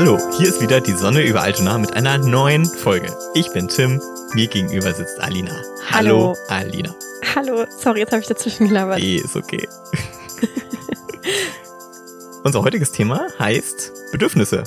[0.00, 3.12] Hallo, hier ist wieder die Sonne über Altona mit einer neuen Folge.
[3.34, 4.00] Ich bin Tim,
[4.32, 5.50] mir gegenüber sitzt Alina.
[5.90, 6.36] Hallo.
[6.46, 6.94] Alina.
[7.34, 9.00] Hallo, sorry, jetzt habe ich dazwischen gelabert.
[9.00, 9.66] Nee, ist okay.
[12.44, 14.62] Unser heutiges Thema heißt Bedürfnisse.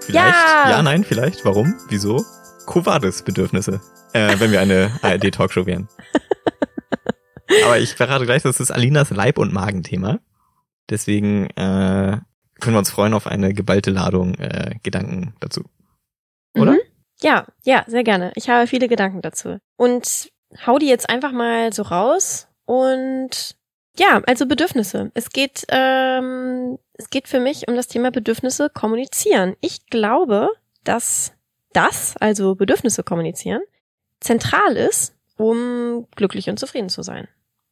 [0.00, 0.34] Vielleicht?
[0.34, 0.70] Ja.
[0.70, 1.44] Ja, nein, vielleicht.
[1.44, 1.76] Warum?
[1.88, 2.24] Wieso?
[2.66, 3.80] Covades-Bedürfnisse.
[4.12, 5.88] Äh, wenn wir eine ARD-Talkshow wären.
[7.64, 10.18] Aber ich verrate gleich, das ist Alinas Leib- und Magenthema.
[10.90, 12.18] Deswegen äh,
[12.60, 15.64] können wir uns freuen auf eine geballte Ladung äh, Gedanken dazu.
[16.54, 16.72] Oder?
[16.72, 16.80] Mhm.
[17.20, 18.32] Ja, ja, sehr gerne.
[18.34, 19.58] Ich habe viele Gedanken dazu.
[19.76, 20.30] Und
[20.66, 22.48] hau die jetzt einfach mal so raus.
[22.64, 23.56] Und
[23.98, 25.10] ja, also Bedürfnisse.
[25.14, 29.56] Es geht, ähm, es geht für mich um das Thema Bedürfnisse kommunizieren.
[29.60, 30.50] Ich glaube,
[30.84, 31.32] dass
[31.72, 33.62] das, also Bedürfnisse kommunizieren,
[34.20, 37.28] zentral ist, um glücklich und zufrieden zu sein.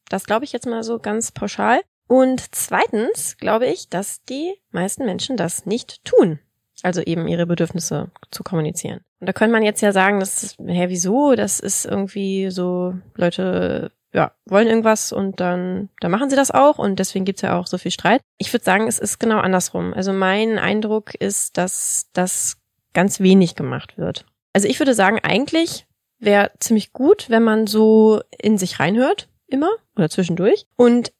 [0.08, 1.80] Das glaube ich jetzt mal so ganz pauschal.
[2.06, 6.38] Und zweitens glaube ich, dass die meisten Menschen das nicht tun.
[6.82, 9.00] Also eben ihre Bedürfnisse zu kommunizieren.
[9.20, 11.34] Und da könnte man jetzt ja sagen, das ist, hä, wieso?
[11.34, 16.78] Das ist irgendwie so, Leute, ja, wollen irgendwas und dann, dann machen sie das auch
[16.78, 18.20] und deswegen gibt's ja auch so viel Streit.
[18.38, 19.92] Ich würde sagen, es ist genau andersrum.
[19.94, 22.58] Also mein Eindruck ist, dass das
[22.92, 24.26] ganz wenig gemacht wird.
[24.52, 25.86] Also ich würde sagen, eigentlich
[26.20, 31.12] wäre ziemlich gut, wenn man so in sich reinhört, immer oder zwischendurch und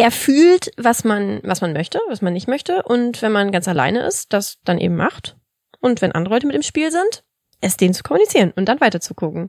[0.00, 2.82] er fühlt, was man, was man möchte, was man nicht möchte.
[2.82, 5.36] Und wenn man ganz alleine ist, das dann eben macht.
[5.80, 7.24] Und wenn andere Leute mit im Spiel sind,
[7.60, 9.48] es denen zu kommunizieren und dann weiter zu gucken.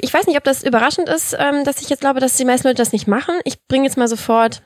[0.00, 2.66] Ich weiß nicht, ob das überraschend ist, ähm, dass ich jetzt glaube, dass die meisten
[2.66, 3.34] Leute das nicht machen.
[3.44, 4.62] Ich bringe jetzt mal sofort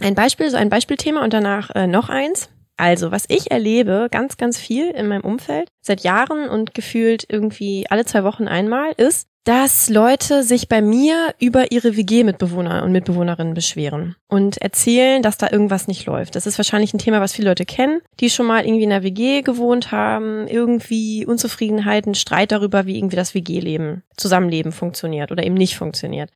[0.00, 2.50] ein Beispiel, so ein Beispielthema und danach äh, noch eins.
[2.76, 7.86] Also, was ich erlebe, ganz, ganz viel in meinem Umfeld, seit Jahren und gefühlt irgendwie
[7.88, 13.54] alle zwei Wochen einmal, ist, dass Leute sich bei mir über ihre WG-Mitbewohner und Mitbewohnerinnen
[13.54, 16.36] beschweren und erzählen, dass da irgendwas nicht läuft.
[16.36, 19.02] Das ist wahrscheinlich ein Thema, was viele Leute kennen, die schon mal irgendwie in einer
[19.02, 25.54] WG gewohnt haben, irgendwie Unzufriedenheiten, Streit darüber, wie irgendwie das WG-Leben, Zusammenleben funktioniert oder eben
[25.54, 26.30] nicht funktioniert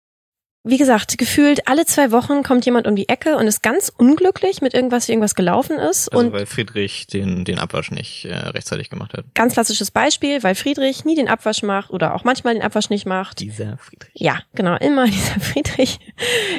[0.68, 4.62] wie gesagt, gefühlt alle zwei Wochen kommt jemand um die Ecke und ist ganz unglücklich
[4.62, 6.12] mit irgendwas, wie irgendwas gelaufen ist.
[6.12, 9.26] Also und weil Friedrich den, den Abwasch nicht äh, rechtzeitig gemacht hat.
[9.34, 13.06] ganz klassisches Beispiel, weil Friedrich nie den Abwasch macht oder auch manchmal den Abwasch nicht
[13.06, 13.38] macht.
[13.38, 14.10] Dieser Friedrich.
[14.14, 16.00] Ja, genau, immer dieser Friedrich.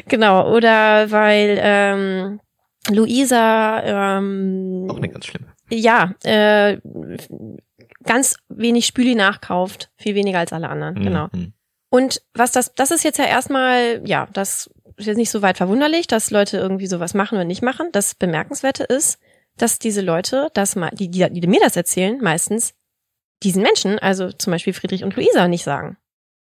[0.07, 2.39] genau, oder weil ähm,
[2.89, 5.47] Luisa ähm, Auch eine ganz schlimme.
[5.69, 6.78] ja, äh,
[8.06, 11.28] ganz wenig Spüli nachkauft, viel weniger als alle anderen, genau.
[11.34, 11.51] Mhm.
[11.90, 15.58] Und was das, das ist jetzt ja erstmal, ja, das ist jetzt nicht so weit
[15.58, 17.90] verwunderlich, dass Leute irgendwie sowas machen oder nicht machen.
[17.92, 19.20] Das Bemerkenswerte ist,
[19.58, 22.74] dass diese Leute, das mal, die, die, die mir das erzählen, meistens
[23.44, 25.98] diesen Menschen, also zum Beispiel Friedrich und Luisa, nicht sagen.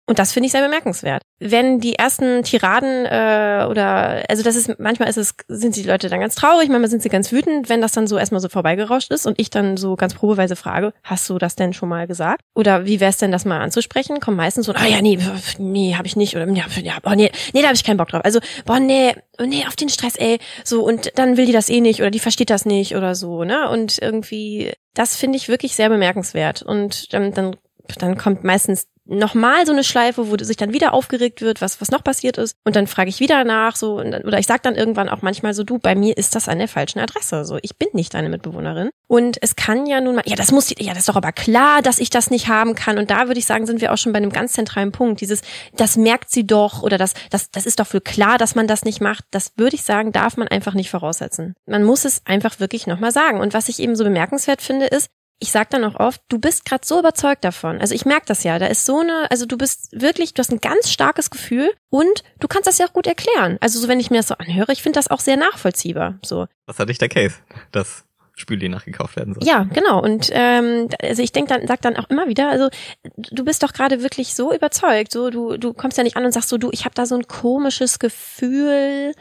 [0.06, 1.22] Und das finde ich sehr bemerkenswert.
[1.38, 6.10] Wenn die ersten Tiraden äh, oder also das ist manchmal ist es sind die Leute
[6.10, 9.10] dann ganz traurig, manchmal sind sie ganz wütend, wenn das dann so erstmal so vorbeigerauscht
[9.10, 12.42] ist und ich dann so ganz probeweise frage, hast du das denn schon mal gesagt?
[12.54, 14.20] Oder wie wär's denn das mal anzusprechen?
[14.20, 15.18] Kommt meistens so, ah ja, nee,
[15.58, 18.08] nee, habe ich nicht oder ja, ja boah, nee, nee, da habe ich keinen Bock
[18.08, 18.24] drauf.
[18.24, 21.70] Also, boah, nee, oh, nee, auf den Stress, ey, so und dann will die das
[21.70, 23.70] eh nicht oder die versteht das nicht oder so, ne?
[23.70, 27.56] Und irgendwie das finde ich wirklich sehr bemerkenswert und dann dann
[27.98, 31.90] dann kommt meistens nochmal so eine Schleife, wo sich dann wieder aufgeregt wird, was, was
[31.90, 32.56] noch passiert ist.
[32.64, 35.54] Und dann frage ich wieder nach, so, dann, oder ich sag dann irgendwann auch manchmal
[35.54, 37.44] so, du, bei mir ist das an der falschen Adresse.
[37.44, 38.90] So, ich bin nicht deine Mitbewohnerin.
[39.06, 41.82] Und es kann ja nun mal, ja, das muss, ja, das ist doch aber klar,
[41.82, 42.98] dass ich das nicht haben kann.
[42.98, 45.20] Und da würde ich sagen, sind wir auch schon bei einem ganz zentralen Punkt.
[45.20, 45.42] Dieses,
[45.76, 48.84] das merkt sie doch, oder das, das, das ist doch wohl klar, dass man das
[48.84, 49.24] nicht macht.
[49.30, 51.54] Das würde ich sagen, darf man einfach nicht voraussetzen.
[51.66, 53.40] Man muss es einfach wirklich nochmal sagen.
[53.40, 55.10] Und was ich eben so bemerkenswert finde, ist,
[55.40, 57.80] ich sag dann auch oft, du bist gerade so überzeugt davon.
[57.80, 58.58] Also ich merke das ja.
[58.58, 62.22] Da ist so eine, also du bist wirklich, du hast ein ganz starkes Gefühl und
[62.40, 63.58] du kannst das ja auch gut erklären.
[63.60, 66.18] Also so, wenn ich mir das so anhöre, ich finde das auch sehr nachvollziehbar.
[66.24, 66.46] So.
[66.66, 67.36] Was hatte ich der Case?
[67.72, 68.04] Dass
[68.36, 69.46] Spüli nachgekauft werden soll.
[69.46, 70.02] Ja, genau.
[70.02, 72.68] Und ähm, also ich denke dann, sag dann auch immer wieder, also
[73.16, 75.12] du bist doch gerade wirklich so überzeugt.
[75.12, 77.14] So, du, du kommst ja nicht an und sagst so, du, ich habe da so
[77.14, 79.14] ein komisches Gefühl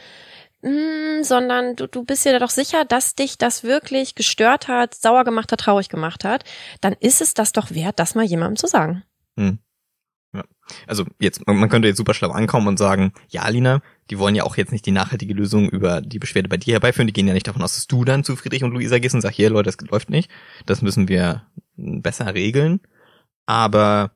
[0.64, 5.26] Mm, sondern du, du bist dir doch sicher, dass dich das wirklich gestört hat, sauer
[5.26, 6.46] gemacht hat, traurig gemacht hat,
[6.80, 9.04] dann ist es das doch wert, das mal jemandem zu sagen.
[9.38, 9.60] Hm.
[10.34, 10.46] Ja.
[10.88, 14.44] Also jetzt, man könnte jetzt super schlau ankommen und sagen, ja, Alina, die wollen ja
[14.44, 17.08] auch jetzt nicht die nachhaltige Lösung über die Beschwerde bei dir herbeiführen.
[17.08, 19.22] Die gehen ja nicht davon aus, dass du dann zu Friedrich und Luisa gehst und
[19.22, 20.32] sagst, hier Leute, das läuft nicht.
[20.66, 21.46] Das müssen wir
[21.76, 22.80] besser regeln.
[23.46, 24.16] Aber,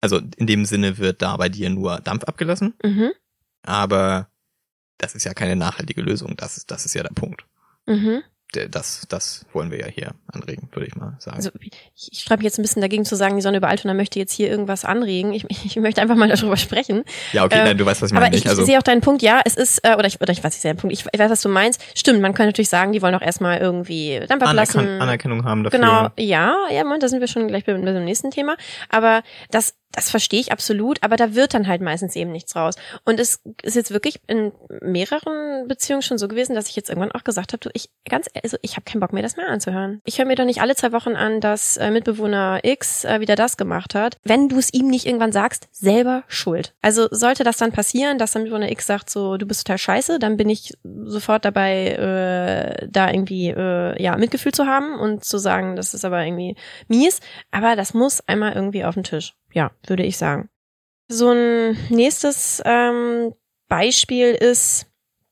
[0.00, 2.74] also in dem Sinne wird da bei dir nur Dampf abgelassen.
[2.84, 3.10] Mhm.
[3.64, 4.31] Aber
[4.98, 6.36] das ist ja keine nachhaltige Lösung.
[6.36, 7.44] Das ist, das ist ja der Punkt.
[7.86, 8.22] Mhm.
[8.70, 11.36] das, das wollen wir ja hier anregen, würde ich mal sagen.
[11.38, 11.72] Also ich,
[12.12, 14.50] ich schreibe jetzt ein bisschen dagegen zu sagen, die Sonne über Altona möchte jetzt hier
[14.50, 15.32] irgendwas anregen.
[15.32, 17.02] Ich, ich möchte einfach mal darüber sprechen.
[17.32, 18.36] Ja, okay, Ähm, nein, du weißt, was ich Aber meine.
[18.36, 18.50] ich, nicht.
[18.50, 20.54] Also, ich sehe auch deinen Punkt, ja, es ist, äh, oder ich, oder ich weiß,
[20.54, 21.80] ich sehe den Punkt, ich, ich weiß, was du meinst.
[21.98, 24.80] Stimmt, man könnte natürlich sagen, die wollen auch erstmal irgendwie ablassen.
[24.80, 25.80] Anerkan Anerkennung haben dafür.
[25.80, 28.56] Genau, ja, ja, Moment, da sind wir schon gleich bei, bei dem nächsten Thema.
[28.90, 32.74] Aber das, das verstehe ich absolut, aber da wird dann halt meistens eben nichts raus.
[33.04, 37.12] Und es ist jetzt wirklich in mehreren Beziehungen schon so gewesen, dass ich jetzt irgendwann
[37.12, 40.00] auch gesagt habe, du, ich ganz, also ich habe keinen Bock mehr, das mehr anzuhören.
[40.04, 43.36] Ich höre mir doch nicht alle zwei Wochen an, dass äh, Mitbewohner X äh, wieder
[43.36, 44.16] das gemacht hat.
[44.24, 46.74] Wenn du es ihm nicht irgendwann sagst, selber schuld.
[46.82, 50.18] Also sollte das dann passieren, dass dann Mitbewohner X sagt, so du bist total scheiße,
[50.18, 50.72] dann bin ich
[51.04, 56.04] sofort dabei, äh, da irgendwie äh, ja Mitgefühl zu haben und zu sagen, das ist
[56.04, 56.56] aber irgendwie
[56.88, 57.20] mies.
[57.50, 59.34] Aber das muss einmal irgendwie auf den Tisch.
[59.52, 60.48] Ja, würde ich sagen.
[61.08, 63.34] So ein nächstes ähm,
[63.68, 64.86] Beispiel ist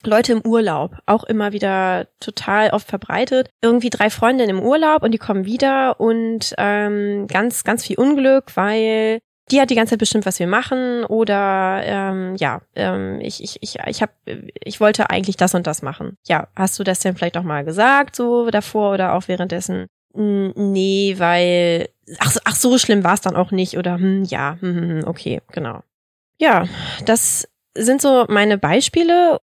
[0.05, 0.96] Leute im Urlaub.
[1.06, 3.50] Auch immer wieder total oft verbreitet.
[3.62, 8.56] Irgendwie drei Freundinnen im Urlaub und die kommen wieder und ähm, ganz, ganz viel Unglück,
[8.56, 9.20] weil
[9.50, 13.58] die hat die ganze Zeit bestimmt, was wir machen oder ähm, ja, ähm, ich, ich,
[13.62, 14.11] ich, ich hab,
[14.64, 16.16] ich wollte eigentlich das und das machen.
[16.26, 19.87] Ja, hast du das denn vielleicht auch mal gesagt, so davor oder auch währenddessen?
[20.15, 24.25] Hm, Nee, weil ach, so- ach so schlimm war es dann auch nicht oder hm,
[24.25, 25.83] ja, hm, hm, hm, okay, genau.
[26.41, 26.67] Ja,
[27.07, 29.41] das sind so meine Beispiele.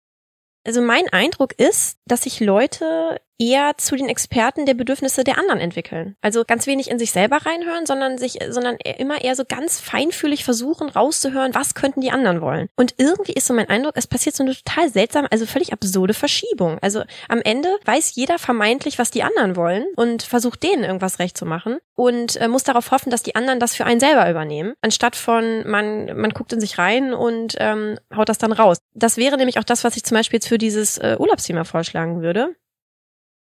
[0.66, 5.60] Also mein Eindruck ist, dass sich Leute eher zu den Experten der Bedürfnisse der anderen
[5.60, 6.16] entwickeln.
[6.22, 9.80] Also ganz wenig in sich selber reinhören, sondern sich, sondern eher- immer eher so ganz
[9.80, 12.70] feinfühlig versuchen rauszuhören, was könnten die anderen wollen.
[12.76, 16.14] Und irgendwie ist so mein Eindruck, es passiert so eine total seltsame, also völlig absurde
[16.14, 16.78] Verschiebung.
[16.82, 21.36] Also am Ende weiß jeder vermeintlich, was die anderen wollen und versucht denen irgendwas recht
[21.36, 24.76] zu machen und äh, muss darauf hoffen, dass die anderen das für einen selber übernehmen,
[24.82, 28.78] anstatt von man man guckt in sich rein und ähm, haut das dann raus.
[28.94, 32.22] Das wäre nämlich auch das, was ich zum Beispiel jetzt für dieses äh, Urlaubsthema vorschlagen
[32.22, 32.56] würde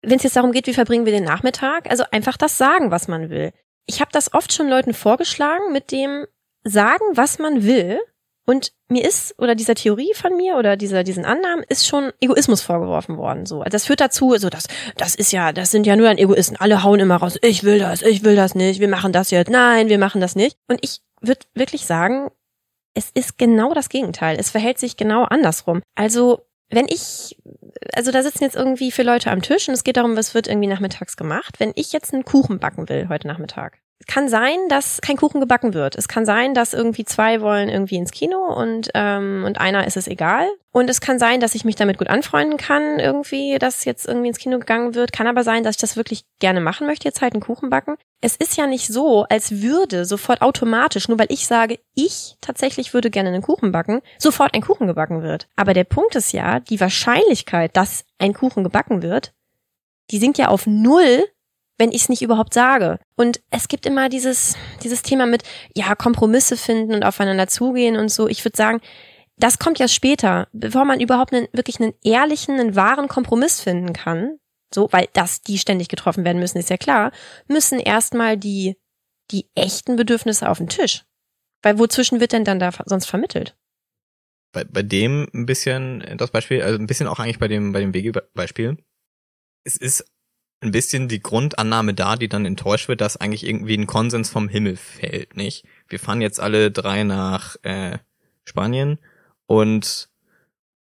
[0.05, 3.09] wenn es jetzt darum geht, wie verbringen wir den Nachmittag, also einfach das sagen, was
[3.09, 3.53] man will.
[3.87, 6.27] Ich habe das oft schon Leuten vorgeschlagen mit dem
[6.65, 8.01] sagen, was man will.
[8.47, 12.61] Und mir ist, oder dieser Theorie von mir oder dieser, diesen Annahmen ist schon Egoismus
[12.61, 13.47] vorgeworfen worden.
[13.47, 14.67] So, also das führt dazu, so das,
[14.97, 16.57] das ist ja, das sind ja nur dann Egoisten.
[16.59, 17.39] Alle hauen immer raus.
[17.41, 18.81] Ich will das, ich will das nicht.
[18.81, 19.51] Wir machen das jetzt.
[19.51, 20.59] Nein, wir machen das nicht.
[20.69, 22.31] Und ich würde wirklich sagen,
[22.93, 24.37] es ist genau das Gegenteil.
[24.39, 25.81] Es verhält sich genau andersrum.
[25.95, 27.37] Also wenn ich,
[27.93, 30.49] also da sitzen jetzt irgendwie vier Leute am Tisch und es geht darum, was wird
[30.49, 31.61] irgendwie nachmittags gemacht.
[31.61, 35.75] Wenn ich jetzt einen Kuchen backen will heute Nachmittag, kann sein, dass kein Kuchen gebacken
[35.75, 35.97] wird.
[35.97, 39.97] Es kann sein, dass irgendwie zwei wollen irgendwie ins Kino und ähm, und einer ist
[39.97, 40.49] es egal.
[40.73, 44.29] Und es kann sein, dass ich mich damit gut anfreunden kann, irgendwie, dass jetzt irgendwie
[44.29, 45.13] ins Kino gegangen wird.
[45.13, 47.97] Kann aber sein, dass ich das wirklich gerne machen möchte, jetzt halt einen Kuchen backen.
[48.21, 52.93] Es ist ja nicht so, als würde sofort automatisch, nur weil ich sage, ich tatsächlich
[52.93, 55.47] würde gerne einen Kuchen backen, sofort ein Kuchen gebacken wird.
[55.55, 59.33] Aber der Punkt ist ja, die Wahrscheinlichkeit, dass ein Kuchen gebacken wird,
[60.11, 61.25] die sinkt ja auf null,
[61.79, 62.99] wenn ich es nicht überhaupt sage.
[63.17, 65.43] Und es gibt immer dieses, dieses Thema mit,
[65.75, 68.29] ja, Kompromisse finden und aufeinander zugehen und so.
[68.29, 68.81] Ich würde sagen,
[69.37, 73.93] das kommt ja später, bevor man überhaupt einen, wirklich einen ehrlichen, einen wahren Kompromiss finden
[73.93, 74.39] kann.
[74.73, 77.13] So, weil das, die ständig getroffen werden müssen, ist ja klar,
[77.47, 78.77] müssen erstmal die,
[79.31, 81.05] die echten Bedürfnisse auf den Tisch.
[81.63, 83.57] Weil wozwischen wird denn dann da sonst vermittelt?
[84.55, 87.81] bei, bei dem ein bisschen das Beispiel, also ein bisschen auch eigentlich bei dem, bei
[87.81, 88.79] dem WG-Beispiel.
[89.65, 90.11] Es ist
[90.65, 94.49] ein bisschen die Grundannahme da, die dann enttäuscht wird, dass eigentlich irgendwie ein Konsens vom
[94.49, 95.65] Himmel fällt, nicht?
[95.89, 97.99] Wir fahren jetzt alle drei nach äh,
[98.45, 98.99] Spanien
[99.47, 100.09] und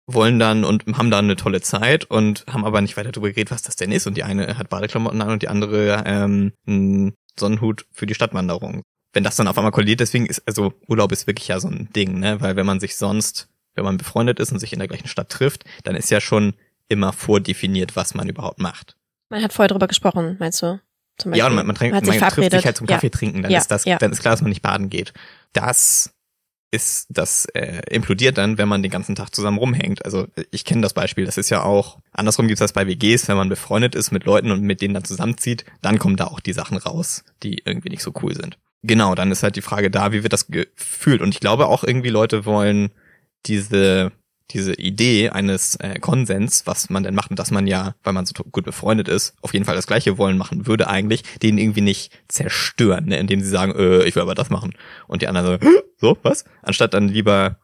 [0.06, 3.50] wollen dann und haben dann eine tolle Zeit und haben aber nicht weiter darüber geredet,
[3.50, 4.06] was das denn ist.
[4.06, 8.82] Und die eine hat Badeklamotten an und die andere ähm, einen Sonnenhut für die Stadtwanderung.
[9.12, 11.88] Wenn das dann auf einmal kollidiert, deswegen ist, also Urlaub ist wirklich ja so ein
[11.94, 12.40] Ding, ne?
[12.40, 15.28] Weil wenn man sich sonst, wenn man befreundet ist und sich in der gleichen Stadt
[15.28, 16.54] trifft, dann ist ja schon
[16.88, 18.95] immer vordefiniert, was man überhaupt macht.
[19.28, 20.80] Man hat vorher drüber gesprochen, meinst du?
[21.18, 22.58] Zum Ja, und man, man, trinkt, hat man sich trifft verabredet.
[22.60, 22.94] sich halt zum Ja.
[22.96, 23.98] Kaffee trinken, dann Ja, ist das, ja.
[23.98, 25.12] dann ist klar, dass man nicht baden geht.
[25.52, 26.12] Das
[26.70, 30.04] ist, das äh, implodiert dann, wenn man den ganzen Tag zusammen rumhängt.
[30.04, 33.36] Also ich kenne das Beispiel, das ist ja auch, andersrum gibt's das bei WGs, wenn
[33.36, 36.52] man befreundet ist mit Leuten und mit denen dann zusammenzieht, dann kommen da auch die
[36.52, 38.58] Sachen raus, die irgendwie nicht so cool sind.
[38.82, 41.22] Genau, dann ist halt die Frage da, wie wird das gefühlt?
[41.22, 42.90] Und ich glaube auch irgendwie Leute wollen
[43.46, 44.12] diese
[44.50, 48.26] diese Idee eines äh, Konsens, was man denn macht und dass man ja, weil man
[48.26, 51.80] so gut befreundet ist, auf jeden Fall das Gleiche wollen machen würde eigentlich, den irgendwie
[51.80, 53.18] nicht zerstören, ne?
[53.18, 54.74] indem sie sagen, äh, ich will aber das machen.
[55.08, 55.68] Und die anderen so,
[56.14, 56.44] so, was?
[56.62, 57.58] Anstatt dann lieber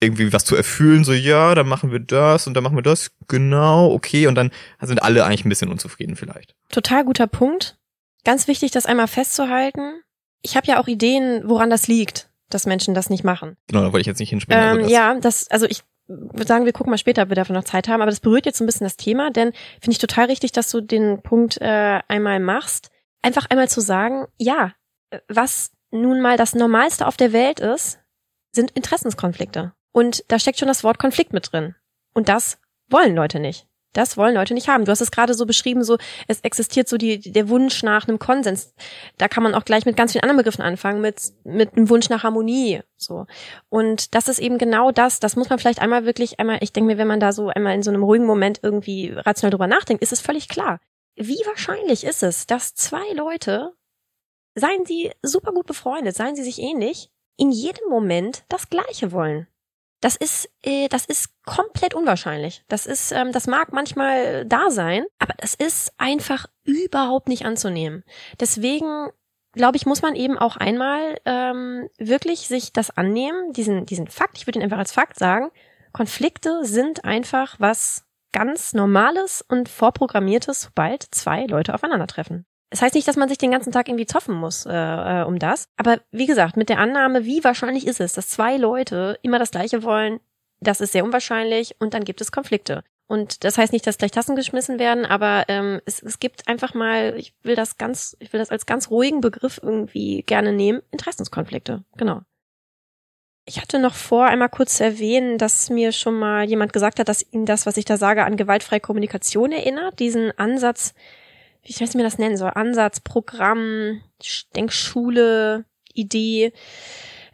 [0.00, 3.12] irgendwie was zu erfüllen, so, ja, dann machen wir das und dann machen wir das,
[3.28, 4.50] genau, okay, und dann
[4.80, 6.54] sind alle eigentlich ein bisschen unzufrieden vielleicht.
[6.70, 7.78] Total guter Punkt.
[8.24, 10.02] Ganz wichtig, das einmal festzuhalten.
[10.42, 13.56] Ich habe ja auch Ideen, woran das liegt, dass Menschen das nicht machen.
[13.68, 14.62] Genau, da wollte ich jetzt nicht hinspringen.
[14.62, 15.82] Ähm, also das, ja, das, also ich
[16.46, 18.58] sagen, wir gucken mal später, ob wir dafür noch Zeit haben, aber das berührt jetzt
[18.58, 22.00] so ein bisschen das Thema, denn finde ich total richtig, dass du den Punkt äh,
[22.08, 22.90] einmal machst.
[23.22, 24.72] Einfach einmal zu sagen, ja,
[25.28, 27.98] was nun mal das Normalste auf der Welt ist,
[28.52, 29.72] sind Interessenskonflikte.
[29.92, 31.74] Und da steckt schon das Wort Konflikt mit drin.
[32.14, 33.66] Und das wollen Leute nicht.
[33.92, 34.84] Das wollen Leute nicht haben.
[34.84, 38.18] Du hast es gerade so beschrieben, so es existiert so die, der Wunsch nach einem
[38.18, 38.74] Konsens.
[39.18, 42.08] Da kann man auch gleich mit ganz vielen anderen Begriffen anfangen, mit mit einem Wunsch
[42.08, 42.80] nach Harmonie.
[42.96, 43.26] So
[43.68, 45.20] und das ist eben genau das.
[45.20, 46.58] Das muss man vielleicht einmal wirklich einmal.
[46.60, 49.50] Ich denke mir, wenn man da so einmal in so einem ruhigen Moment irgendwie rational
[49.50, 50.80] drüber nachdenkt, ist es völlig klar.
[51.14, 53.74] Wie wahrscheinlich ist es, dass zwei Leute,
[54.54, 59.46] seien sie super gut befreundet, seien sie sich ähnlich, in jedem Moment das Gleiche wollen?
[60.02, 62.64] Das ist, äh, das ist komplett unwahrscheinlich.
[62.68, 68.02] Das ist, ähm, das mag manchmal da sein, aber das ist einfach überhaupt nicht anzunehmen.
[68.40, 69.08] Deswegen
[69.52, 74.38] glaube ich, muss man eben auch einmal ähm, wirklich sich das annehmen, diesen, diesen Fakt,
[74.38, 75.50] ich würde ihn einfach als Fakt sagen,
[75.92, 82.46] Konflikte sind einfach was ganz Normales und Vorprogrammiertes, sobald zwei Leute aufeinandertreffen.
[82.72, 85.24] Es das heißt nicht, dass man sich den ganzen Tag irgendwie zoffen muss äh, äh,
[85.24, 85.68] um das.
[85.76, 89.50] Aber wie gesagt, mit der Annahme, wie wahrscheinlich ist es, dass zwei Leute immer das
[89.50, 90.20] Gleiche wollen,
[90.60, 92.82] das ist sehr unwahrscheinlich und dann gibt es Konflikte.
[93.08, 96.72] Und das heißt nicht, dass gleich Tassen geschmissen werden, aber ähm, es, es gibt einfach
[96.72, 100.80] mal, ich will das ganz, ich will das als ganz ruhigen Begriff irgendwie gerne nehmen,
[100.92, 101.84] Interessenskonflikte.
[101.98, 102.22] Genau.
[103.44, 107.10] Ich hatte noch vor, einmal kurz zu erwähnen, dass mir schon mal jemand gesagt hat,
[107.10, 109.98] dass ihn das, was ich da sage, an gewaltfreie Kommunikation erinnert.
[109.98, 110.94] Diesen Ansatz,
[111.62, 114.02] ich weiß nicht, wie man das nennen soll, Ansatz, Programm,
[114.56, 115.64] Denkschule,
[115.94, 116.52] Idee.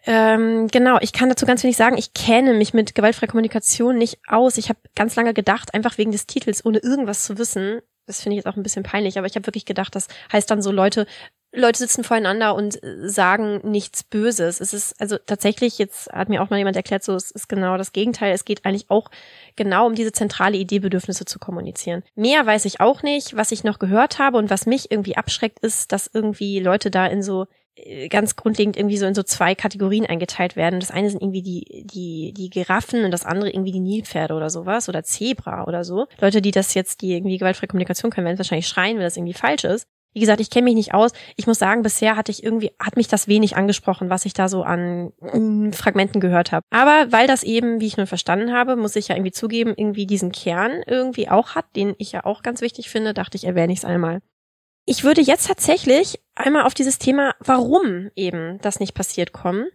[0.07, 1.99] Ähm, genau, ich kann dazu ganz wenig sagen.
[1.99, 4.57] Ich kenne mich mit gewaltfreier Kommunikation nicht aus.
[4.57, 7.81] Ich habe ganz lange gedacht, einfach wegen des Titels, ohne irgendwas zu wissen.
[8.09, 10.51] Das finde ich jetzt auch ein bisschen peinlich, aber ich habe wirklich gedacht, das heißt
[10.51, 11.07] dann so Leute,
[11.53, 14.61] Leute sitzen voreinander und sagen nichts Böses.
[14.61, 17.79] Es ist also tatsächlich, jetzt hat mir auch mal jemand erklärt, so es ist genau
[17.79, 18.33] das Gegenteil.
[18.33, 19.11] Es geht eigentlich auch
[19.57, 22.03] genau um diese zentrale Idee, Bedürfnisse zu kommunizieren.
[22.15, 23.35] Mehr weiß ich auch nicht.
[23.35, 27.07] Was ich noch gehört habe und was mich irgendwie abschreckt, ist, dass irgendwie Leute da
[27.07, 27.47] in so äh,
[28.09, 30.81] ganz grundlegend irgendwie so in so zwei Kategorien eingeteilt werden.
[30.81, 34.51] Das eine sind irgendwie die, die, die Giraffen und das andere irgendwie die Nilpferde oder
[34.51, 36.07] sowas oder Zebra oder so.
[36.21, 39.35] Leute, die das jetzt, die irgendwie gewaltfreie Kommunikation können, werden wahrscheinlich schreien, wenn das irgendwie
[39.35, 39.87] falsch ist.
[40.15, 41.13] Wie gesagt, ich kenne mich nicht aus.
[41.37, 44.49] Ich muss sagen, bisher hatte ich irgendwie, hat mich das wenig angesprochen, was ich da
[44.49, 46.65] so an mm, Fragmenten gehört habe.
[46.71, 50.07] Aber weil das eben, wie ich nun verstanden habe, muss ich ja irgendwie zugeben, irgendwie
[50.07, 53.73] diesen Kern irgendwie auch hat, den ich ja auch ganz wichtig finde, dachte ich, erwähne
[53.73, 54.21] ich es einmal.
[54.91, 59.69] Ich würde jetzt tatsächlich einmal auf dieses Thema, warum eben das nicht passiert kommen.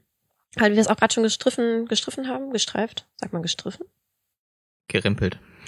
[0.55, 3.07] Weil wir das auch gerade schon gestriffen, gestriffen haben, gestreift.
[3.17, 3.85] Sagt man gestriffen?
[4.87, 5.37] Gerimpelt.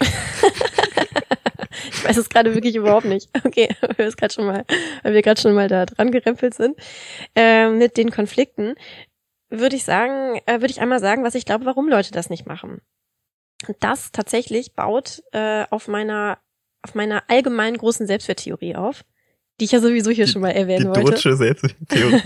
[1.92, 3.30] ich weiß es gerade wirklich überhaupt nicht.
[3.44, 4.64] Okay, weil wir es gerade schon mal,
[5.04, 6.76] weil wir gerade schon mal da dran gerempelt sind
[7.36, 8.74] äh, mit den Konflikten,
[9.48, 12.46] würde ich sagen, äh, würde ich einmal sagen, was ich glaube, warum Leute das nicht
[12.46, 12.80] machen.
[13.68, 16.38] Und das tatsächlich baut äh, auf meiner
[16.82, 19.04] auf meiner allgemeinen großen Selbstwerttheorie auf,
[19.60, 21.12] die ich ja sowieso hier die, schon mal erwähnen die wollte.
[21.12, 22.22] Deutsche Selbstwerttheorie.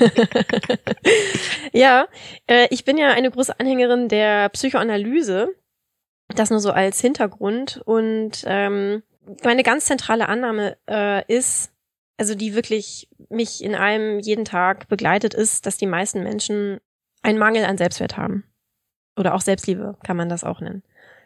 [1.73, 2.07] ja,
[2.47, 5.55] äh, ich bin ja eine große Anhängerin der Psychoanalyse.
[6.29, 9.03] Das nur so als Hintergrund und ähm,
[9.43, 11.73] meine ganz zentrale Annahme äh, ist,
[12.17, 16.81] also die wirklich mich in allem jeden Tag begleitet, ist, dass die meisten Menschen
[17.23, 18.45] einen Mangel an Selbstwert haben.
[19.17, 20.83] Oder auch Selbstliebe kann man das auch nennen.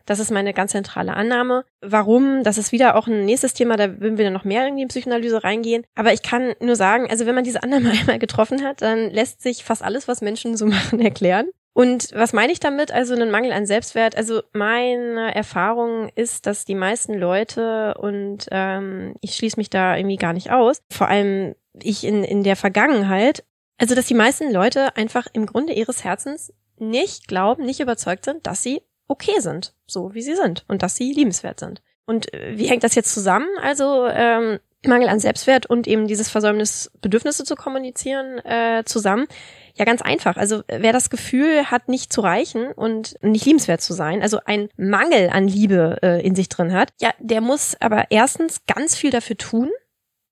[0.06, 1.64] Das ist meine ganz zentrale Annahme.
[1.80, 2.42] Warum?
[2.42, 4.88] Das ist wieder auch ein nächstes Thema, da würden wir dann noch mehr irgendwie in
[4.88, 5.84] Psychoanalyse reingehen.
[5.94, 9.42] Aber ich kann nur sagen, also wenn man diese Annahme einmal getroffen hat, dann lässt
[9.42, 11.48] sich fast alles, was Menschen so machen, erklären.
[11.76, 12.92] Und was meine ich damit?
[12.92, 14.16] Also einen Mangel an Selbstwert.
[14.16, 20.16] Also meine Erfahrung ist, dass die meisten Leute und ähm, ich schließe mich da irgendwie
[20.16, 23.44] gar nicht aus, vor allem ich in, in der Vergangenheit,
[23.78, 28.46] also dass die meisten Leute einfach im Grunde ihres Herzens nicht glauben, nicht überzeugt sind,
[28.46, 31.82] dass sie okay sind, so wie sie sind und dass sie liebenswert sind.
[32.06, 33.48] Und äh, wie hängt das jetzt zusammen?
[33.62, 39.26] Also ähm, Mangel an Selbstwert und eben dieses Versäumnis, Bedürfnisse zu kommunizieren, äh, zusammen.
[39.74, 40.36] Ja, ganz einfach.
[40.36, 44.68] Also wer das Gefühl hat, nicht zu reichen und nicht liebenswert zu sein, also ein
[44.76, 49.10] Mangel an Liebe äh, in sich drin hat, ja, der muss aber erstens ganz viel
[49.10, 49.70] dafür tun,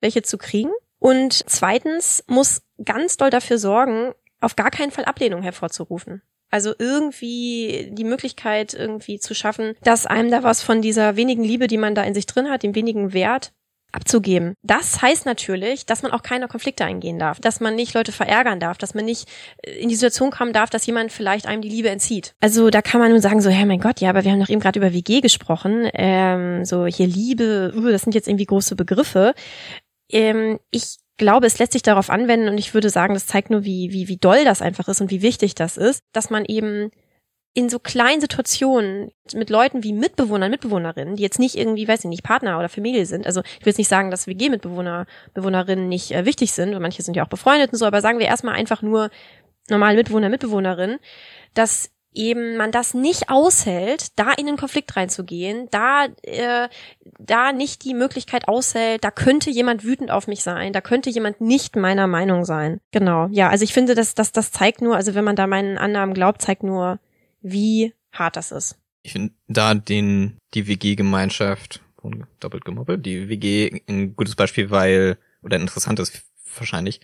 [0.00, 0.70] welche zu kriegen.
[0.98, 6.22] Und zweitens muss ganz doll dafür sorgen, auf gar keinen Fall Ablehnung hervorzurufen.
[6.52, 11.66] Also irgendwie die Möglichkeit irgendwie zu schaffen, dass einem da was von dieser wenigen Liebe,
[11.66, 13.52] die man da in sich drin hat, dem wenigen Wert,
[13.92, 14.54] abzugeben.
[14.62, 18.58] Das heißt natürlich, dass man auch keine Konflikte eingehen darf, dass man nicht Leute verärgern
[18.58, 19.28] darf, dass man nicht
[19.62, 22.34] äh, in die Situation kommen darf, dass jemand vielleicht einem die Liebe entzieht.
[22.40, 24.48] Also da kann man nun sagen so, hey mein Gott, ja, aber wir haben doch
[24.48, 28.76] eben gerade über WG gesprochen, ähm, so hier Liebe, uh, das sind jetzt irgendwie große
[28.76, 29.34] Begriffe.
[30.10, 33.64] Ähm, ich glaube, es lässt sich darauf anwenden und ich würde sagen, das zeigt nur,
[33.64, 36.90] wie, wie, wie doll das einfach ist und wie wichtig das ist, dass man eben
[37.54, 42.10] in so kleinen Situationen mit Leuten wie Mitbewohnern, Mitbewohnerinnen, die jetzt nicht irgendwie, weiß ich
[42.10, 43.24] nicht, Partner oder Familie sind.
[43.24, 47.02] Also ich will jetzt nicht sagen, dass WG-Mitbewohner, Bewohnerinnen nicht äh, wichtig sind, weil manche
[47.02, 49.10] sind ja auch befreundet und so, aber sagen wir erstmal einfach nur
[49.68, 50.98] normale Mitbewohner, Mitbewohnerinnen,
[51.54, 56.68] dass eben man das nicht aushält, da in den Konflikt reinzugehen, da äh,
[57.18, 61.40] da nicht die Möglichkeit aushält, da könnte jemand wütend auf mich sein, da könnte jemand
[61.40, 62.80] nicht meiner Meinung sein.
[62.90, 65.78] Genau, ja, also ich finde, dass das das zeigt nur, also wenn man da meinen
[65.78, 66.98] Annahmen glaubt, zeigt nur,
[67.40, 68.78] wie hart das ist.
[69.02, 71.80] Ich finde da den die WG-Gemeinschaft
[72.40, 76.24] doppelt gemoppelt, die WG ein gutes Beispiel, weil oder ein interessantes
[76.56, 77.00] wahrscheinlich,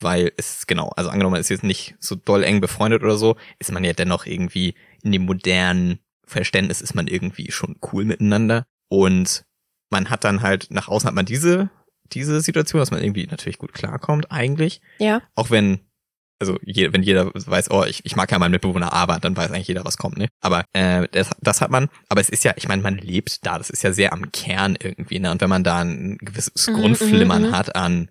[0.00, 3.36] weil es genau, also angenommen, man ist jetzt nicht so doll eng befreundet oder so,
[3.58, 8.66] ist man ja dennoch irgendwie in dem modernen Verständnis ist man irgendwie schon cool miteinander
[8.88, 9.44] und
[9.90, 11.70] man hat dann halt nach außen hat man diese
[12.12, 14.80] diese Situation, dass man irgendwie natürlich gut klarkommt eigentlich.
[14.98, 15.22] Ja.
[15.34, 15.80] Auch wenn
[16.38, 19.50] also je, wenn jeder weiß, oh, ich, ich mag ja meinen Mitbewohner, aber dann weiß
[19.50, 20.28] eigentlich jeder, was kommt, ne?
[20.40, 23.56] Aber äh, das, das hat man, aber es ist ja, ich meine, man lebt da,
[23.56, 25.30] das ist ja sehr am Kern irgendwie, ne?
[25.30, 27.56] Und wenn man da ein gewisses Mhm, Grundflimmern mhm, mhm.
[27.56, 28.10] hat an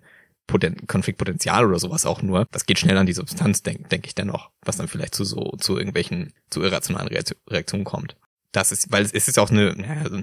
[0.86, 4.50] Konfliktpotenzial oder sowas auch nur, das geht schnell an die Substanz, denke denk ich dennoch,
[4.64, 8.16] was dann vielleicht zu so, zu irgendwelchen, zu irrationalen Reaktion- Reaktionen kommt.
[8.52, 9.74] Das ist, weil es ist auch eine,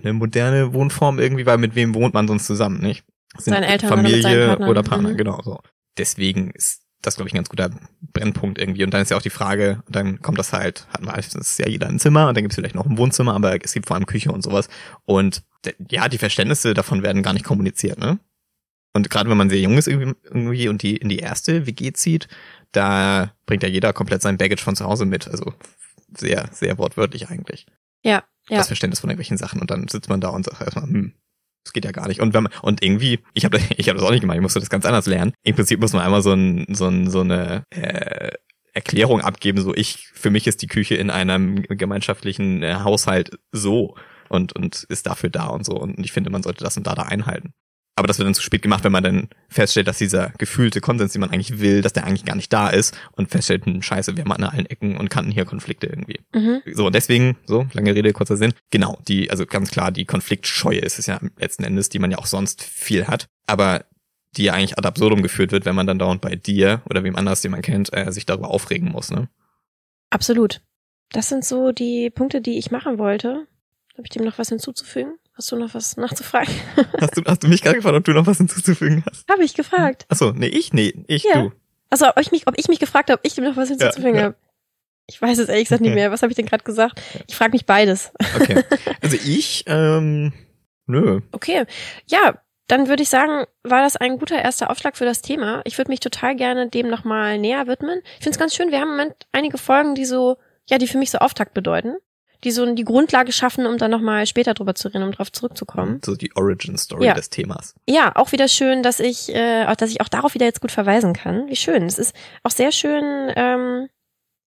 [0.04, 3.04] eine moderne Wohnform irgendwie, weil mit wem wohnt man sonst zusammen, nicht?
[3.38, 4.70] Sind Seine Eltern oder Familie Partnern.
[4.70, 5.18] oder Partner, Mhm.
[5.18, 5.60] genau so.
[5.98, 7.70] Deswegen ist das, glaube ich, ein ganz guter
[8.14, 8.84] Brennpunkt irgendwie.
[8.86, 11.60] Und dann ist ja auch die Frage, dann kommt das halt, hat man das ist
[11.60, 13.88] ja jeder ein Zimmer und dann gibt es vielleicht noch ein Wohnzimmer, aber es gibt
[13.88, 14.70] vor allem Küche und sowas.
[15.06, 15.44] Und
[15.90, 18.20] ja, die Verständnisse davon werden gar nicht kommuniziert, ne?
[18.94, 21.94] Und gerade wenn man sehr jung ist irgendwie, irgendwie und die in die erste WG
[21.94, 22.28] zieht,
[22.72, 25.28] da bringt ja jeder komplett sein Baggage von zu Hause mit.
[25.28, 25.54] Also
[26.16, 27.66] sehr, sehr wortwörtlich eigentlich.
[28.04, 28.58] Ja, ja.
[28.58, 29.62] Das Verständnis von irgendwelchen Sachen.
[29.62, 31.14] Und dann sitzt man da und sagt erstmal, hm,
[31.64, 32.20] das geht ja gar nicht.
[32.20, 34.60] Und wenn man, und irgendwie, ich habe ich hab das auch nicht gemacht, ich musste
[34.60, 35.34] das ganz anders lernen.
[35.44, 38.32] Im Prinzip muss man einmal so, ein, so, ein, so eine äh,
[38.74, 43.96] Erklärung abgeben, so ich, für mich ist die Küche in einem gemeinschaftlichen äh, Haushalt so
[44.30, 45.74] und, und ist dafür da und so.
[45.74, 47.54] Und ich finde, man sollte das und da da einhalten.
[47.96, 51.14] Aber das wird dann zu spät gemacht, wenn man dann feststellt, dass dieser gefühlte Konsens,
[51.14, 54.18] den man eigentlich will, dass der eigentlich gar nicht da ist und feststellt, hm, scheiße,
[54.18, 56.20] wir haben an allen Ecken und Kanten hier Konflikte irgendwie.
[56.34, 56.62] Mhm.
[56.74, 58.54] So, und deswegen, so, lange Rede, kurzer Sinn.
[58.72, 62.18] Genau, die, also ganz klar, die Konfliktscheue ist es ja letzten Endes, die man ja
[62.18, 63.86] auch sonst viel hat, aber
[64.38, 67.16] die ja eigentlich ad absurdum geführt wird, wenn man dann dauernd bei dir oder wem
[67.16, 69.30] anders, den man kennt, äh, sich darüber aufregen muss, ne?
[70.10, 70.62] Absolut.
[71.12, 73.48] Das sind so die Punkte, die ich machen wollte.
[73.94, 75.20] Habe ich dem noch was hinzuzufügen?
[75.36, 76.54] Hast du noch was nachzufragen?
[77.02, 79.28] Hast du, hast du mich gerade gefragt, ob du noch was hinzuzufügen hast?
[79.30, 80.06] Habe ich gefragt.
[80.10, 80.74] Achso, nee, ich?
[80.74, 81.44] Nee, ich, Ja.
[81.44, 81.52] du.
[81.90, 84.16] Also ob ich mich, ob ich mich gefragt habe, ob ich dem noch was hinzuzufügen
[84.16, 84.24] ja.
[84.24, 84.36] habe.
[85.08, 86.12] Ich weiß es ehrlich gesagt nicht mehr.
[86.12, 87.02] Was habe ich denn gerade gesagt?
[87.28, 88.12] Ich frage mich beides.
[88.40, 88.64] Okay.
[89.02, 90.32] Also ich, ähm,
[90.86, 91.20] nö.
[91.32, 91.66] Okay.
[92.08, 95.62] Ja, dann würde ich sagen, war das ein guter erster Aufschlag für das Thema.
[95.66, 98.00] Ich würde mich total gerne dem nochmal näher widmen.
[98.04, 100.38] Ich finde es ganz schön, wir haben im Moment einige Folgen, die so,
[100.70, 101.98] ja, die für mich so Auftakt bedeuten.
[102.44, 106.02] Die so die Grundlage schaffen, um dann nochmal später drüber zu reden, um drauf zurückzukommen.
[106.04, 107.14] So die Origin Story Ja.
[107.14, 107.76] des Themas.
[107.88, 110.72] Ja, auch wieder schön, dass ich, äh, auch, dass ich auch darauf wieder jetzt gut
[110.72, 111.48] verweisen kann.
[111.48, 111.84] Wie schön.
[111.84, 113.88] Es ist auch sehr schön, ähm,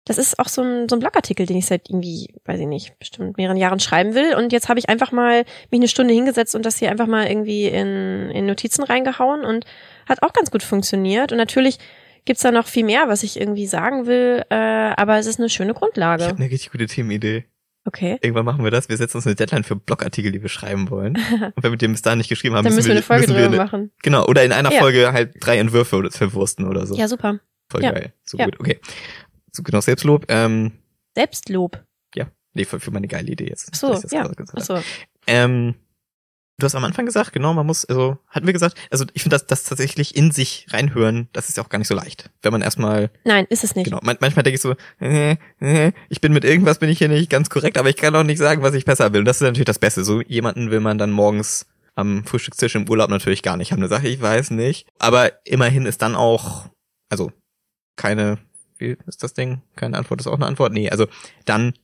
[0.07, 2.99] das ist auch so ein, so ein Blogartikel, den ich seit irgendwie, weiß ich nicht,
[2.99, 4.35] bestimmt mehreren Jahren schreiben will.
[4.35, 7.27] Und jetzt habe ich einfach mal mich eine Stunde hingesetzt und das hier einfach mal
[7.27, 9.67] irgendwie in, in Notizen reingehauen und
[10.09, 11.33] hat auch ganz gut funktioniert.
[11.33, 11.79] Und natürlich
[12.25, 15.49] gibt's da noch viel mehr, was ich irgendwie sagen will, äh, aber es ist eine
[15.49, 16.25] schöne Ich Grundlage.
[16.25, 17.45] habe eine richtig gute Themenidee.
[17.85, 18.19] Okay.
[18.21, 18.89] Irgendwann machen wir das.
[18.89, 21.17] Wir setzen uns eine Deadline für Blogartikel, die wir schreiben wollen.
[21.55, 23.49] Und wenn wir den bis dahin nicht geschrieben haben, Dann müssen wir eine Folge drüber
[23.57, 23.91] machen.
[24.03, 24.81] Genau, oder in einer Ja.
[24.81, 26.95] Folge halt drei Entwürfe oder verwursten oder so.
[26.95, 27.41] Ja, super.
[27.71, 27.93] Voll ja.
[27.93, 28.13] geil.
[28.25, 28.45] So Ja.
[28.45, 28.79] gut, okay.
[29.53, 30.27] So genau Selbstlob.
[30.29, 30.73] Ähm,
[31.15, 31.83] Selbstlob.
[32.15, 33.71] ja, nee, für, für meine geile Idee jetzt.
[33.73, 34.31] Ach so, ja.
[34.55, 34.81] Ach so.
[35.27, 35.75] Ähm,
[36.61, 39.35] du hast am Anfang gesagt, genau, man muss, also hatten wir gesagt, also ich finde
[39.35, 42.31] das, das tatsächlich in sich reinhören, das ist ja auch gar nicht so leicht.
[42.43, 43.85] Wenn man erstmal, Nein, ist es nicht.
[43.85, 47.09] genau, man, manchmal denke ich so, äh, äh, ich bin mit irgendwas bin ich hier
[47.09, 49.21] nicht ganz korrekt, aber ich kann auch nicht sagen, was ich besser will.
[49.21, 50.05] Und das ist natürlich das Beste.
[50.05, 53.81] So jemanden will man dann morgens am Frühstückstisch im Urlaub natürlich gar nicht haben.
[53.81, 54.87] Eine Sache, ich weiß nicht.
[54.99, 56.69] Aber immerhin ist dann auch,
[57.09, 57.33] also
[57.97, 58.39] keine,
[58.79, 59.63] wie ist das Ding?
[59.77, 60.73] Keine Antwort ist auch eine Antwort?
[60.73, 61.07] Nee, also
[61.45, 61.75] dann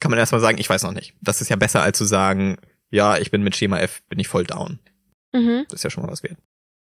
[0.00, 1.14] kann man erstmal sagen, ich weiß noch nicht.
[1.20, 2.56] Das ist ja besser als zu sagen,
[2.94, 4.78] ja, ich bin mit Schema F, bin ich voll down.
[5.32, 5.66] Mhm.
[5.68, 6.38] Das ist ja schon mal was wert.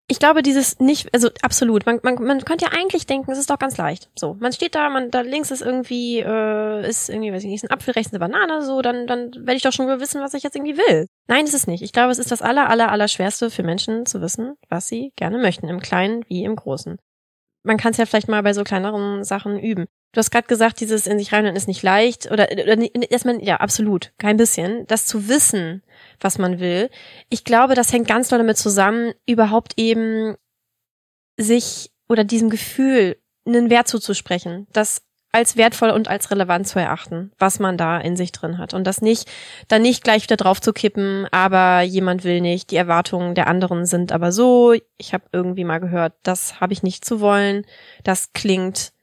[0.07, 1.87] Ich glaube, dieses nicht, also absolut.
[1.87, 4.11] Man, man, man könnte ja eigentlich denken, es ist doch ganz leicht.
[4.15, 7.63] So, man steht da, man da links ist irgendwie, äh, ist irgendwie, weiß ich nicht,
[7.63, 10.35] ist ein Apfel, rechts eine Banane, so, dann, dann werde ich doch schon wissen, was
[10.35, 11.07] ich jetzt irgendwie will.
[11.27, 11.81] Nein, ist es nicht.
[11.81, 15.11] Ich glaube, es ist das aller, aller, aller schwerste für Menschen zu wissen, was sie
[15.15, 16.99] gerne möchten, im Kleinen wie im Großen.
[17.63, 19.87] Man kann es ja vielleicht mal bei so kleineren Sachen üben.
[20.15, 22.77] Du hast gerade gesagt, dieses in sich reinhören ist nicht leicht oder, oder
[23.11, 24.87] erstmal, ja, absolut, kein bisschen.
[24.87, 25.83] Das zu wissen,
[26.21, 26.89] was man will.
[27.27, 30.37] Ich glaube, das hängt ganz doll damit zusammen, überhaupt eben
[31.35, 35.01] sich oder diesem Gefühl einen Wert zuzusprechen, das
[35.33, 38.73] als wertvoll und als relevant zu erachten, was man da in sich drin hat.
[38.73, 39.29] Und das nicht,
[39.67, 43.85] dann nicht gleich wieder drauf zu kippen, aber jemand will nicht, die Erwartungen der anderen
[43.85, 47.65] sind aber so, ich habe irgendwie mal gehört, das habe ich nicht zu wollen,
[48.05, 48.93] das klingt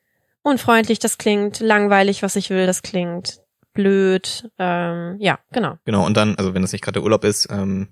[0.43, 3.41] unfreundlich, das klingt langweilig, was ich will, das klingt
[3.75, 5.79] blöd, ähm, ja, genau.
[5.85, 7.89] Genau, und dann, also wenn das nicht gerade der Urlaub ist, ähm,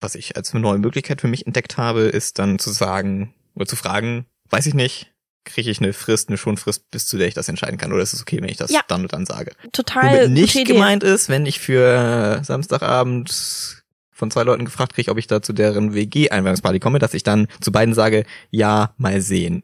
[0.00, 3.66] was ich als eine neue Möglichkeit für mich entdeckt habe, ist dann zu sagen oder
[3.66, 5.12] zu fragen, weiß ich nicht,
[5.44, 8.12] kriege ich eine Frist, eine Schonfrist, bis zu der ich das entscheiden kann, oder ist
[8.12, 8.80] es okay, wenn ich das Ja.
[8.88, 9.52] dann und dann sage?
[9.72, 15.18] Total Womit nicht gemeint ist, wenn ich für Samstagabend von zwei Leuten gefragt kriege, ob
[15.18, 19.62] ich da zu deren WG-Einweihungsparty komme, dass ich dann zu beiden sage, ja, mal sehen.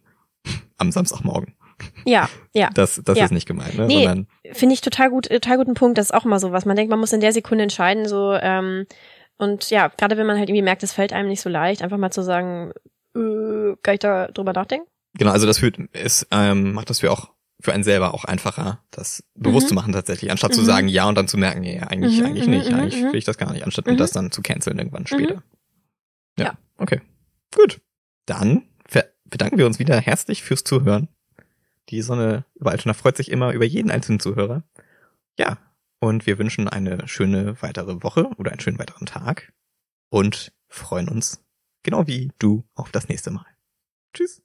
[0.76, 1.54] Am Samstagmorgen.
[2.04, 2.70] Ja, ja.
[2.74, 3.24] Das, das Ja.
[3.24, 3.86] ist nicht gemeint, ne?
[3.86, 4.26] Nee.
[4.52, 5.98] Finde ich total gut, total guten Punkt.
[5.98, 6.64] Das ist auch immer so was.
[6.66, 8.86] Man denkt, man muss in der Sekunde entscheiden, so, ähm,
[9.36, 11.96] und ja, gerade wenn man halt irgendwie merkt, es fällt einem nicht so leicht, einfach
[11.98, 12.72] mal zu sagen,
[13.16, 14.86] äh, kann ich da drüber nachdenken?
[15.16, 18.80] genau, also das führt, es ähm, macht das für auch für einen selber auch einfacher,
[18.90, 19.68] das bewusst Mhm.
[19.68, 20.66] zu machen tatsächlich, anstatt zu Mhm.
[20.66, 23.06] sagen ja und dann zu merken, nee, eigentlich, Mhm, eigentlich nicht, mhm, eigentlich mhm.
[23.12, 23.96] will ich das gar nicht, anstatt Mhm.
[23.96, 25.42] das dann zu canceln irgendwann später.
[26.38, 26.52] Ja, Ja.
[26.78, 27.00] okay.
[27.54, 27.80] Gut.
[28.26, 28.64] Dann
[29.26, 31.08] bedanken wir uns wieder herzlich fürs Zuhören.
[31.90, 34.62] Die Sonne über Altona freut sich immer über jeden einzelnen Zuhörer.
[35.38, 35.58] Ja,
[36.00, 39.52] und wir wünschen eine schöne weitere Woche oder einen schönen weiteren Tag
[40.10, 41.44] und freuen uns,
[41.82, 43.46] genau wie du, auf das nächste Mal.
[44.12, 44.43] Tschüss.